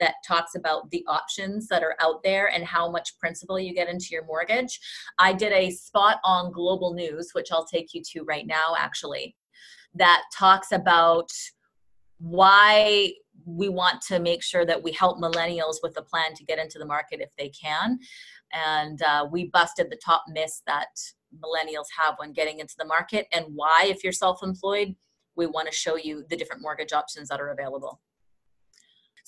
[0.00, 3.88] that talks about the options that are out there and how much principal you get
[3.88, 4.80] into your mortgage
[5.18, 9.36] i did a spot on global news which i'll take you to right now actually
[9.94, 11.30] that talks about
[12.18, 13.12] why
[13.46, 16.78] we want to make sure that we help millennials with a plan to get into
[16.78, 17.98] the market if they can
[18.52, 20.88] and uh, we busted the top myths that
[21.34, 24.94] millennials have when getting into the market and why if you're self-employed
[25.36, 28.00] we want to show you the different mortgage options that are available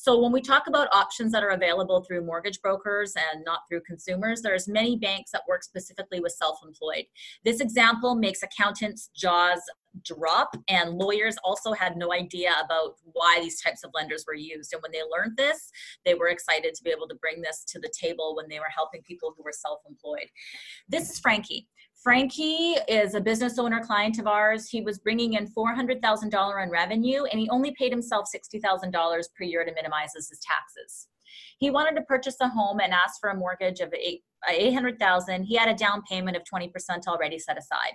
[0.00, 3.80] so when we talk about options that are available through mortgage brokers and not through
[3.80, 7.06] consumers, there's many banks that work specifically with self-employed.
[7.44, 9.60] This example makes accountants' jaws
[10.04, 14.72] drop and lawyers also had no idea about why these types of lenders were used
[14.72, 15.70] and when they learned this
[16.04, 18.72] they were excited to be able to bring this to the table when they were
[18.74, 20.28] helping people who were self-employed
[20.88, 21.66] this is frankie
[22.02, 24.68] Frankie is a business owner client of ours.
[24.68, 29.64] He was bringing in $400,000 in revenue and he only paid himself $60,000 per year
[29.64, 31.08] to minimize his taxes.
[31.58, 33.92] He wanted to purchase a home and asked for a mortgage of
[34.48, 35.34] 800,000.
[35.34, 36.70] Uh, he had a down payment of 20%
[37.06, 37.94] already set aside.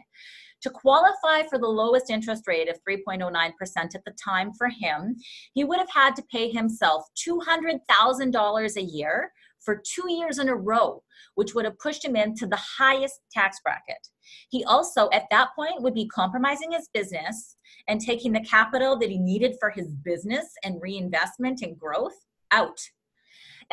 [0.64, 5.18] To qualify for the lowest interest rate of 3.09% at the time for him,
[5.54, 9.32] he would have had to pay himself $200,000 a year
[9.64, 11.04] for two years in a row,
[11.36, 14.08] which would have pushed him into the highest tax bracket.
[14.50, 17.56] He also, at that point, would be compromising his business
[17.88, 22.16] and taking the capital that he needed for his business and reinvestment and growth
[22.52, 22.80] out.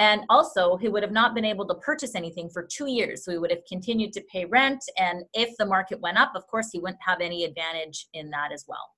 [0.00, 3.22] And also, he would have not been able to purchase anything for two years.
[3.22, 4.82] So he would have continued to pay rent.
[4.98, 8.50] And if the market went up, of course, he wouldn't have any advantage in that
[8.50, 8.88] as well.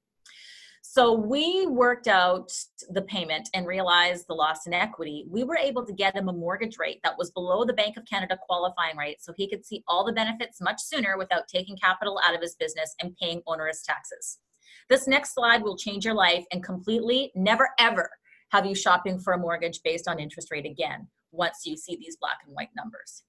[0.80, 2.52] So we worked out
[2.90, 5.26] the payment and realized the loss in equity.
[5.28, 8.04] We were able to get him a mortgage rate that was below the Bank of
[8.04, 12.20] Canada qualifying rate so he could see all the benefits much sooner without taking capital
[12.24, 14.38] out of his business and paying onerous taxes.
[14.88, 18.08] This next slide will change your life and completely never ever
[18.52, 22.16] have you shopping for a mortgage based on interest rate again once you see these
[22.16, 23.22] black and white numbers.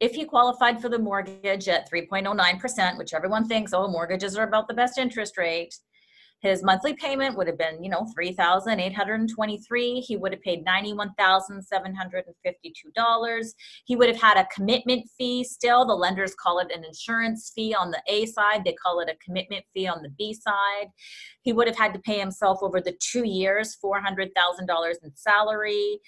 [0.01, 4.69] If you qualified for the mortgage at 3.09%, which everyone thinks, oh, mortgages are about
[4.69, 5.75] the best interest rate,
[6.41, 10.01] his monthly payment would have been, you know, 3,823.
[10.01, 13.55] He would have paid $91,752.
[13.87, 15.85] He would have had a commitment fee still.
[15.85, 18.63] The lenders call it an insurance fee on the A side.
[18.65, 20.87] They call it a commitment fee on the B side.
[21.43, 24.29] He would have had to pay himself over the two years $400,000
[25.03, 25.99] in salary.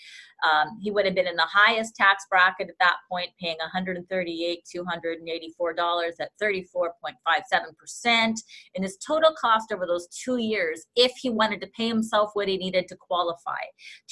[0.42, 6.11] Um, he would have been in the highest tax bracket at that point, paying $138,284
[6.20, 8.14] at 34.57%.
[8.14, 8.42] And
[8.83, 12.57] his total cost over those two years, if he wanted to pay himself what he
[12.57, 13.61] needed to qualify,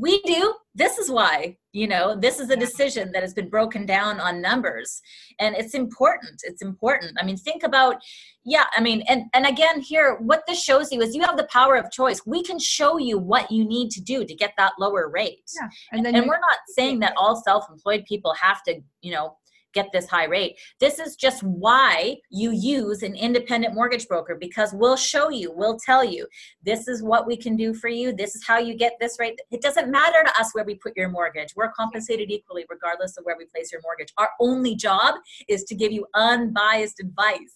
[0.00, 0.54] we do.
[0.74, 4.40] This is why you know this is a decision that has been broken down on
[4.40, 5.00] numbers.
[5.38, 6.40] And it's important.
[6.44, 7.16] It's important.
[7.20, 7.96] I mean think about
[8.44, 11.48] yeah i mean and and again here what this shows you is you have the
[11.52, 12.22] power of choice.
[12.26, 15.44] We can show you what you need to do to get that lower rate.
[15.60, 15.68] Yeah.
[15.92, 19.36] and, then and we're not saying that all self-employed people have to you know
[19.72, 20.58] get this high rate.
[20.78, 25.78] This is just why you use an independent mortgage broker because we'll show you, we'll
[25.78, 26.26] tell you,
[26.62, 28.12] this is what we can do for you.
[28.12, 29.38] This is how you get this rate.
[29.50, 31.54] It doesn't matter to us where we put your mortgage.
[31.56, 34.12] We're compensated equally regardless of where we place your mortgage.
[34.18, 35.16] Our only job
[35.48, 37.54] is to give you unbiased advice.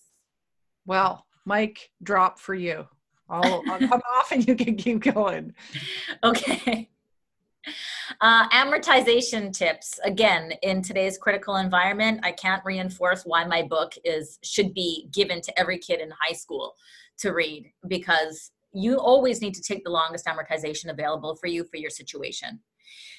[0.86, 2.86] Well, Mike, drop for you.
[3.28, 5.54] I'll, I'll come off and you can keep going.
[6.22, 6.88] Okay.
[8.20, 9.98] Uh, amortization tips.
[10.04, 15.40] Again, in today's critical environment, I can't reinforce why my book is should be given
[15.40, 16.74] to every kid in high school
[17.18, 21.76] to read because you always need to take the longest amortization available for you for
[21.76, 22.60] your situation.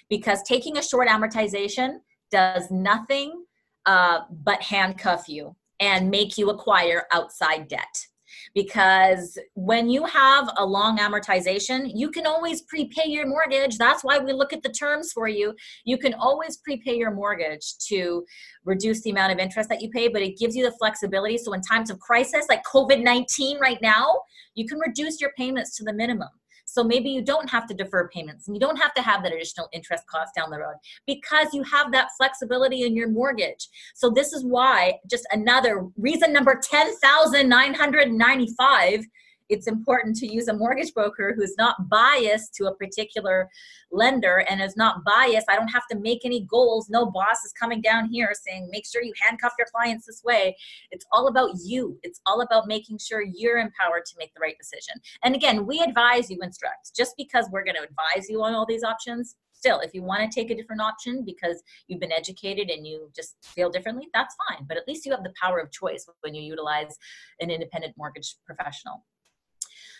[0.10, 1.98] Because taking a short amortization
[2.32, 3.44] does nothing
[3.86, 8.08] uh, but handcuff you and make you acquire outside debt
[8.54, 13.78] because when you have a long amortization, you can always prepay your mortgage.
[13.78, 15.53] That's why we look at the terms for you.
[15.86, 18.26] You can always prepay your mortgage to
[18.64, 21.38] reduce the amount of interest that you pay, but it gives you the flexibility.
[21.38, 24.22] So in times of crisis like COVID 19 right now,
[24.55, 26.30] you can reduce your payments to the minimum.
[26.76, 29.32] So maybe you don't have to defer payments and you don't have to have that
[29.32, 30.76] additional interest cost down the road
[31.07, 33.69] because you have that flexibility in your mortgage.
[33.93, 39.05] So this is why just another reason number 10,995
[39.50, 43.50] it's important to use a mortgage broker who's not biased to a particular
[43.91, 45.50] lender and is not biased.
[45.50, 46.89] I don't have to make any goals.
[46.89, 50.56] No boss is coming down here saying, make sure you handcuff your clients this way.
[50.91, 52.00] It's all about you.
[52.04, 54.96] It's all about making sure you're empowered to make the right decision.
[55.24, 56.96] And again, we advise you instruct.
[56.96, 60.22] Just because we're going to advise you on all these options, still, if you want
[60.22, 64.36] to take a different option because you've been educated and you just feel differently, that's
[64.50, 64.66] fine.
[64.68, 66.98] But at least you have the power of choice when you utilize
[67.39, 69.04] an independent mortgage professional.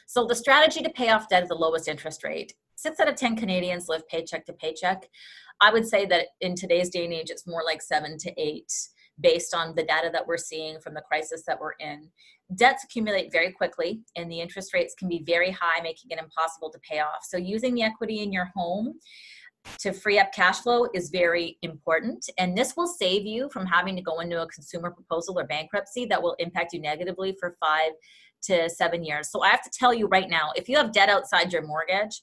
[0.06, 2.54] So the strategy to pay off debt at the lowest interest rate.
[2.76, 5.10] Six out of 10 Canadians live paycheck to paycheck.
[5.62, 8.72] I would say that in today's day and age, it's more like seven to eight
[9.22, 12.10] based on the data that we're seeing from the crisis that we're in.
[12.56, 16.70] Debts accumulate very quickly, and the interest rates can be very high, making it impossible
[16.70, 17.24] to pay off.
[17.24, 19.00] So, using the equity in your home
[19.80, 22.30] to free up cash flow is very important.
[22.38, 26.06] And this will save you from having to go into a consumer proposal or bankruptcy
[26.06, 27.92] that will impact you negatively for five
[28.48, 29.30] to seven years.
[29.30, 32.22] So I have to tell you right now if you have debt outside your mortgage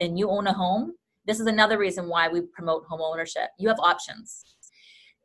[0.00, 0.94] and you own a home,
[1.26, 3.50] this is another reason why we promote home ownership.
[3.58, 4.44] You have options.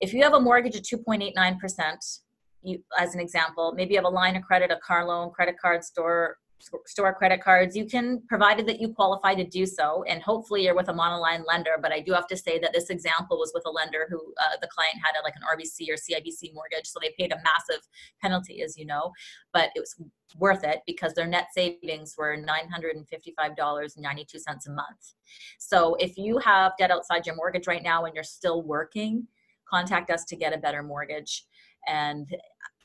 [0.02, 2.20] If you have a mortgage at 2.89%,
[2.62, 5.56] you, as an example, maybe you have a line of credit, a car loan, credit
[5.62, 6.38] card, store
[6.86, 10.76] store credit cards you can provided that you qualify to do so and hopefully you're
[10.76, 13.64] with a monoline lender but i do have to say that this example was with
[13.66, 17.00] a lender who uh, the client had a, like an rbc or cibc mortgage so
[17.02, 17.86] they paid a massive
[18.22, 19.12] penalty as you know
[19.54, 19.96] but it was
[20.38, 25.14] worth it because their net savings were $955.92 a month.
[25.60, 29.30] So if you have debt outside your mortgage right now and you're still working
[29.70, 31.46] contact us to get a better mortgage.
[31.88, 32.28] And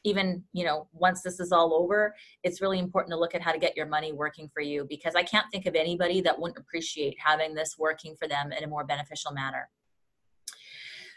[0.05, 3.53] even you know once this is all over it's really important to look at how
[3.53, 6.59] to get your money working for you because i can't think of anybody that wouldn't
[6.59, 9.68] appreciate having this working for them in a more beneficial manner.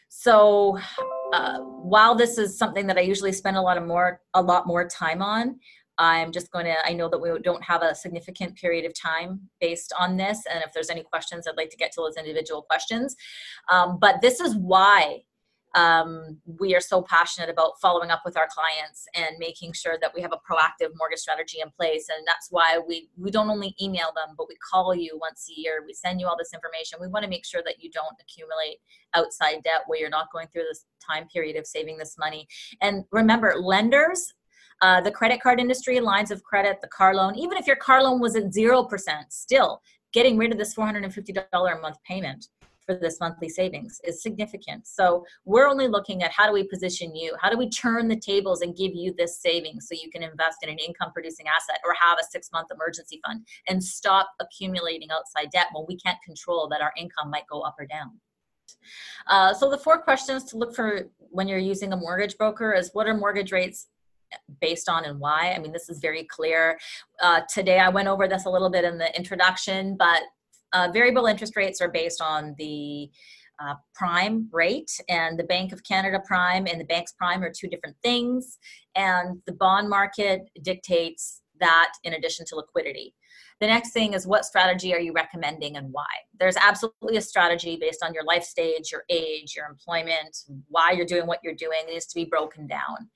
[0.10, 0.78] So
[1.34, 4.68] uh, while this is something that i usually spend a lot of more a lot
[4.68, 5.60] more time on
[5.98, 9.40] i'm just going to i know that we don't have a significant period of time
[9.60, 12.62] based on this and if there's any questions i'd like to get to those individual
[12.62, 13.16] questions.
[13.72, 15.24] Um, but this is why
[15.76, 20.12] um, we are so passionate about following up with our clients and making sure that
[20.14, 22.08] we have a proactive mortgage strategy in place.
[22.16, 25.60] And that's why we we don't only email them but we call you once a
[25.60, 25.84] year.
[25.86, 27.00] We send you all this information.
[27.02, 28.78] We want to make sure that you don't accumulate
[29.16, 32.48] outside debt where you're not going through this time period of saving this money.
[32.82, 34.34] And remember lenders
[34.82, 38.04] uh, the credit card industry lines of credit the car loan even if your car
[38.04, 38.90] loan was at 0%
[39.30, 39.82] still
[40.14, 42.48] getting rid of this $450 a month payment
[42.86, 44.88] for this monthly savings is significant.
[44.88, 47.36] So we're only looking at how do we position you?
[47.42, 50.58] How do we turn the tables and give you this savings so you can invest
[50.64, 55.10] in an income producing asset or have a six month emergency fund and stop accumulating
[55.12, 58.12] outside debt when we can't control that our income might go up or down.
[59.28, 62.90] Uh, so the four questions to look for when you're using a mortgage broker is
[62.94, 63.88] what are mortgage rates
[64.62, 65.54] based on and why.
[65.54, 66.80] I mean, this is very clear.
[67.22, 70.22] Uh, today, I went over this a little bit in the introduction, but
[70.74, 73.10] uh, variable interest rates are based on the
[73.64, 77.68] uh, prime rate and the Bank of Canada prime and the bank's prime are two
[77.68, 78.58] different things.
[78.96, 83.14] And the bond market dictates that in addition to liquidity.
[83.62, 86.08] The next thing is what strategy are you recommending and why?
[86.40, 91.06] There's absolutely a strategy based on your life stage, your age, your employment, why you're
[91.06, 91.80] doing what you're doing.
[91.88, 93.10] It needs to be broken down.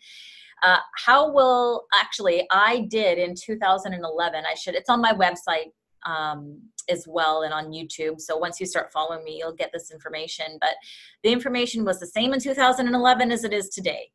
[0.64, 4.44] Uh, how will actually I did in 2011?
[4.46, 4.76] I should.
[4.76, 5.72] It's on my website
[6.06, 8.20] um, as well and on YouTube.
[8.20, 10.58] So once you start following me, you'll get this information.
[10.60, 10.76] But
[11.24, 14.10] the information was the same in 2011 as it is today.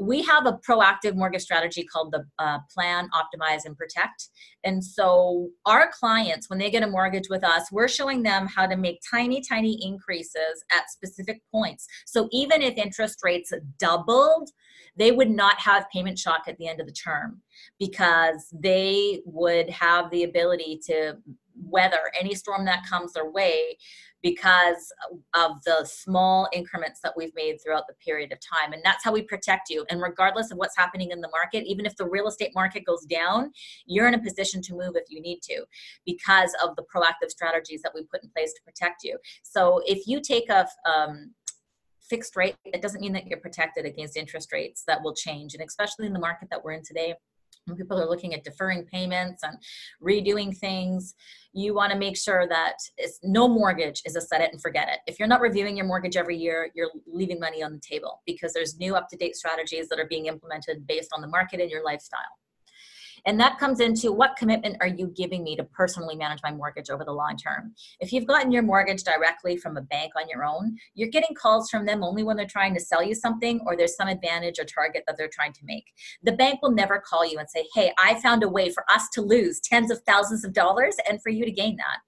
[0.00, 4.28] We have a proactive mortgage strategy called the uh, Plan, Optimize, and Protect.
[4.62, 8.68] And so, our clients, when they get a mortgage with us, we're showing them how
[8.68, 11.88] to make tiny, tiny increases at specific points.
[12.06, 14.50] So, even if interest rates doubled,
[14.96, 17.42] they would not have payment shock at the end of the term
[17.78, 21.16] because they would have the ability to
[21.60, 23.76] weather any storm that comes their way
[24.22, 24.92] because
[25.34, 28.72] of the small increments that we've made throughout the period of time.
[28.72, 29.84] And that's how we protect you.
[29.90, 33.04] And regardless of what's happening in the market, even if the real estate market goes
[33.04, 33.52] down,
[33.86, 35.64] you're in a position to move if you need to
[36.04, 39.16] because of the proactive strategies that we put in place to protect you.
[39.42, 41.32] So if you take a um,
[42.10, 45.54] fixed rate, it doesn't mean that you're protected against interest rates that will change.
[45.54, 47.14] And especially in the market that we're in today,
[47.76, 49.56] people are looking at deferring payments and
[50.02, 51.14] redoing things,
[51.52, 52.74] you want to make sure that
[53.22, 54.98] no mortgage is a set it and forget it.
[55.06, 58.52] If you're not reviewing your mortgage every year, you're leaving money on the table because
[58.52, 61.70] there's new up to date strategies that are being implemented based on the market and
[61.70, 62.18] your lifestyle.
[63.26, 66.90] And that comes into what commitment are you giving me to personally manage my mortgage
[66.90, 67.74] over the long term?
[68.00, 71.70] If you've gotten your mortgage directly from a bank on your own, you're getting calls
[71.70, 74.64] from them only when they're trying to sell you something or there's some advantage or
[74.64, 75.84] target that they're trying to make.
[76.22, 79.08] The bank will never call you and say, hey, I found a way for us
[79.14, 81.98] to lose tens of thousands of dollars and for you to gain that.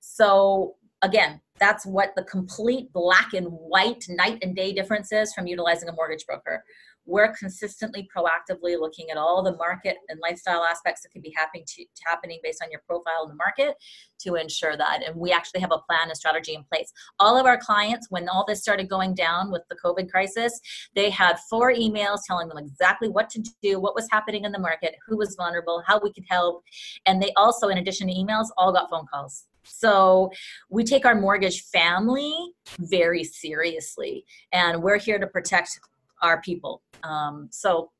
[0.00, 5.46] So again, that's what the complete black and white night and day difference is from
[5.46, 6.64] utilizing a mortgage broker
[7.06, 11.64] we're consistently proactively looking at all the market and lifestyle aspects that could be happening
[11.66, 13.74] to, happening based on your profile in the market
[14.20, 15.02] to ensure that.
[15.06, 16.92] And we actually have a plan and strategy in place.
[17.20, 20.60] All of our clients when all this started going down with the covid crisis
[20.94, 24.58] they had four emails telling them exactly what to do what was happening in the
[24.58, 26.62] market who was vulnerable how we could help.
[27.06, 29.46] And they also in addition to emails all got phone calls.
[29.64, 30.30] So
[30.70, 32.34] we take our mortgage family
[32.78, 35.78] very seriously and we're here to protect
[36.24, 36.82] our people.
[37.02, 37.90] Um, so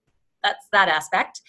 [0.43, 1.41] that's that aspect.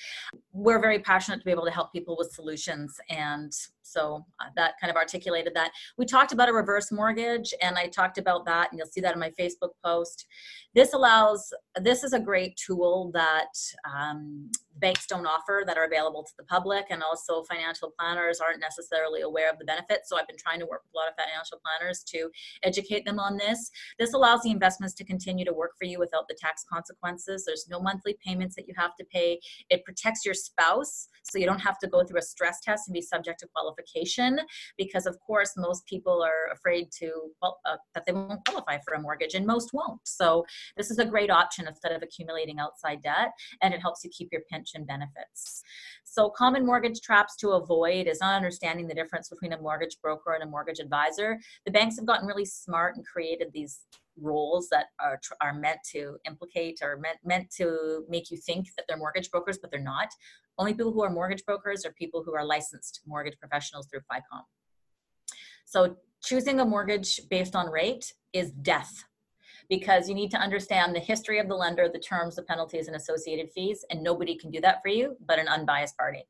[0.54, 3.52] We're very passionate to be able to help people with solutions and
[3.86, 5.72] so uh, that kind of articulated that.
[5.98, 9.14] We talked about a reverse mortgage, and I talked about that, and you'll see that
[9.14, 10.26] in my Facebook post.
[10.74, 13.54] This allows, this is a great tool that
[13.90, 18.60] um, banks don't offer that are available to the public, and also financial planners aren't
[18.60, 20.10] necessarily aware of the benefits.
[20.10, 22.30] So I've been trying to work with a lot of financial planners to
[22.64, 23.70] educate them on this.
[24.00, 27.46] This allows the investments to continue to work for you without the tax consequences.
[27.46, 29.40] There's no monthly payments that you have to pay.
[29.70, 32.94] It protects your spouse, so you don't have to go through a stress test and
[32.94, 34.40] be subject to qualification qualification
[34.78, 37.12] because of course most people are afraid to
[37.42, 40.00] well, uh, that they won't qualify for a mortgage and most won't.
[40.04, 40.46] So
[40.78, 44.30] this is a great option instead of accumulating outside debt and it helps you keep
[44.32, 45.64] your pension benefits.
[46.04, 50.34] So common mortgage traps to avoid is not understanding the difference between a mortgage broker
[50.34, 51.40] and a mortgage advisor.
[51.66, 53.82] The banks have gotten really smart and created these
[54.20, 58.86] roles that are, are meant to implicate or meant, meant to make you think that
[58.88, 60.10] they're mortgage brokers, but they're not.
[60.58, 64.44] Only people who are mortgage brokers are people who are licensed mortgage professionals through FICOM.
[65.66, 69.04] So choosing a mortgage based on rate is death
[69.70, 72.96] because you need to understand the history of the lender, the terms, the penalties, and
[72.96, 76.24] associated fees, and nobody can do that for you but an unbiased party.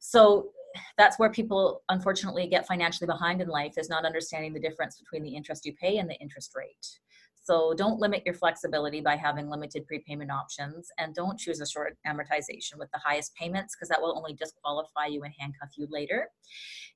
[0.00, 0.50] So
[0.96, 5.22] that's where people unfortunately get financially behind in life is not understanding the difference between
[5.22, 6.98] the interest you pay and the interest rate.
[7.42, 11.96] So don't limit your flexibility by having limited prepayment options and don't choose a short
[12.06, 16.30] amortization with the highest payments because that will only disqualify you and handcuff you later.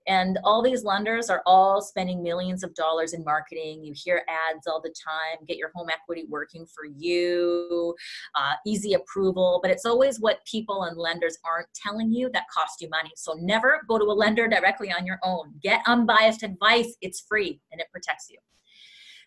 [0.06, 3.82] And all these lenders are all spending millions of dollars in marketing.
[3.82, 7.92] You hear ads all the time, get your home equity working for you,
[8.36, 12.80] uh, easy approval, but it's always what people and lenders aren't telling you that cost
[12.80, 13.10] you money.
[13.16, 15.54] So never go to a lender directly on your own.
[15.60, 18.38] Get unbiased advice, it's free and it protects you.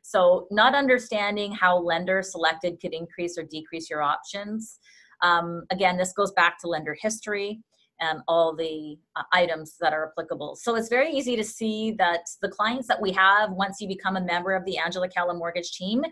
[0.01, 4.79] So, not understanding how lender selected could increase or decrease your options.
[5.21, 7.61] Um, again, this goes back to lender history
[7.99, 10.55] and all the uh, items that are applicable.
[10.55, 14.15] So it's very easy to see that the clients that we have, once you become
[14.15, 16.05] a member of the Angela Calla Mortgage team,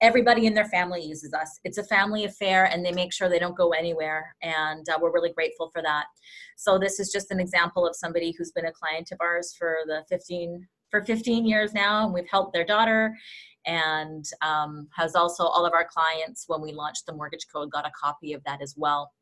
[0.00, 1.60] everybody in their family uses us.
[1.64, 4.34] It's a family affair and they make sure they don't go anywhere.
[4.42, 6.06] And uh, we're really grateful for that.
[6.56, 9.76] So this is just an example of somebody who's been a client of ours for
[9.86, 13.16] the 15 for 15 years now, and we've helped their daughter
[13.66, 17.86] and um, has also all of our clients when we launched the mortgage code got
[17.86, 19.12] a copy of that as well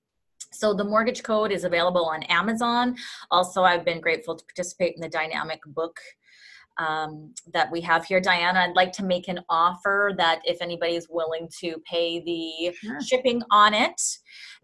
[0.52, 2.96] so the mortgage code is available on amazon
[3.32, 5.98] also i've been grateful to participate in the dynamic book
[6.78, 8.20] um, that we have here.
[8.20, 12.72] Diana, I'd like to make an offer that if anybody is willing to pay the
[12.72, 13.00] sure.
[13.00, 14.00] shipping on it,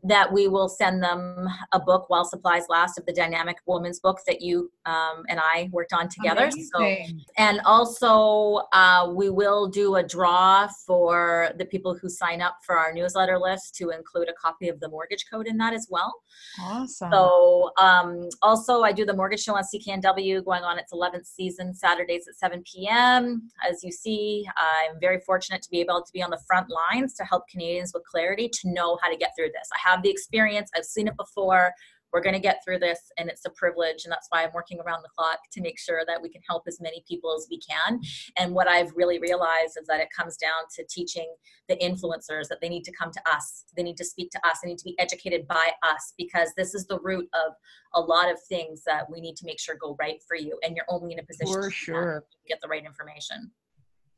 [0.04, 4.18] that we will send them a book while supplies last of the dynamic woman's book
[4.26, 6.44] that you um, and i worked on together.
[6.44, 6.70] Amazing.
[6.74, 12.58] so and also uh, we will do a draw for the people who sign up
[12.64, 15.88] for our newsletter list to include a copy of the mortgage code in that as
[15.90, 16.12] well.
[16.60, 17.10] Awesome.
[17.10, 21.74] So um, also i do the mortgage show on cknw going on its 11th season
[21.74, 26.22] saturdays at 7 p.m as you see i'm very fortunate to be able to be
[26.22, 29.48] on the front lines to help canadians with clarity to know how to get through
[29.48, 29.68] this.
[29.72, 31.72] I have have the experience, I've seen it before.
[32.12, 34.04] We're going to get through this, and it's a privilege.
[34.04, 36.62] And that's why I'm working around the clock to make sure that we can help
[36.68, 38.00] as many people as we can.
[38.38, 41.26] And what I've really realized is that it comes down to teaching
[41.68, 44.58] the influencers that they need to come to us, they need to speak to us,
[44.62, 47.52] they need to be educated by us, because this is the root of
[47.94, 50.56] a lot of things that we need to make sure go right for you.
[50.62, 52.24] And you're only in a position for sure.
[52.30, 53.50] to get the right information.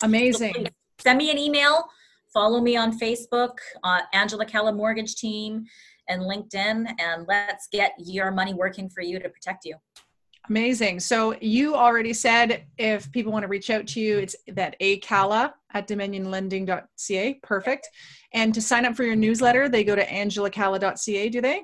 [0.02, 0.52] Amazing.
[0.54, 0.64] So
[0.98, 1.86] send me an email
[2.36, 5.64] follow me on Facebook, uh, Angela Calla Mortgage Team,
[6.06, 9.74] and LinkedIn, and let's get your money working for you to protect you.
[10.50, 11.00] Amazing.
[11.00, 14.98] So you already said if people want to reach out to you, it's that a
[14.98, 17.34] calla at dominionlending.ca.
[17.42, 17.88] Perfect.
[18.34, 21.62] And to sign up for your newsletter, they go to angelacalla.ca, do they?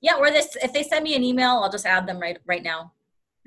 [0.00, 2.62] Yeah, or this if they send me an email, I'll just add them right right
[2.62, 2.92] now.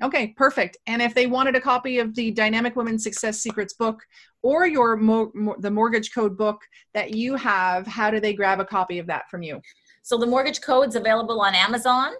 [0.02, 0.76] Okay, perfect.
[0.86, 4.02] And if they wanted a copy of the Dynamic Women Success Secrets book
[4.42, 6.60] or your mo- mo- the mortgage code book
[6.92, 9.60] that you have, how do they grab a copy of that from you?
[10.02, 12.12] So the mortgage code's available on Amazon.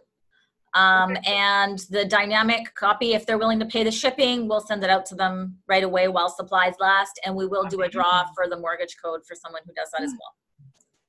[0.74, 1.20] Um, okay.
[1.26, 5.06] And the dynamic copy, if they're willing to pay the shipping, we'll send it out
[5.06, 7.20] to them right away while supplies last.
[7.24, 10.02] And we will do a draw for the mortgage code for someone who does that
[10.02, 10.34] as well.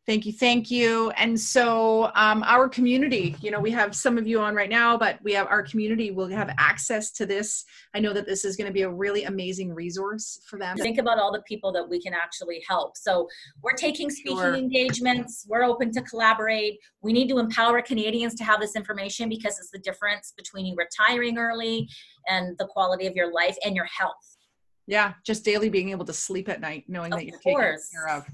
[0.07, 0.31] Thank you.
[0.31, 1.09] Thank you.
[1.17, 4.97] And so, um, our community, you know, we have some of you on right now,
[4.97, 7.65] but we have our community will have access to this.
[7.93, 10.77] I know that this is going to be a really amazing resource for them.
[10.77, 12.95] Think about all the people that we can actually help.
[12.95, 13.27] So,
[13.61, 14.55] we're taking speaking sure.
[14.55, 16.79] engagements, we're open to collaborate.
[17.01, 20.77] We need to empower Canadians to have this information because it's the difference between you
[20.77, 21.89] retiring early
[22.29, 24.37] and the quality of your life and your health.
[24.87, 27.89] Yeah, just daily being able to sleep at night, knowing of that you're course.
[27.89, 28.25] taken care of.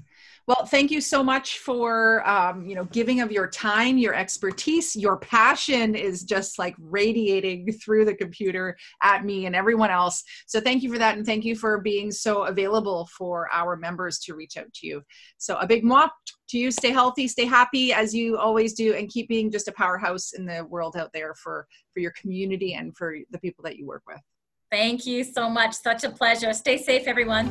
[0.46, 4.94] Well, thank you so much for um, you know giving of your time, your expertise,
[4.94, 10.22] your passion is just like radiating through the computer at me and everyone else.
[10.46, 14.18] So thank you for that, and thank you for being so available for our members
[14.20, 15.02] to reach out to you.
[15.38, 16.10] So a big mwah
[16.50, 16.70] to you.
[16.70, 20.44] Stay healthy, stay happy as you always do, and keep being just a powerhouse in
[20.44, 24.02] the world out there for for your community and for the people that you work
[24.06, 24.20] with.
[24.70, 25.74] Thank you so much.
[25.74, 26.52] Such a pleasure.
[26.52, 27.50] Stay safe, everyone.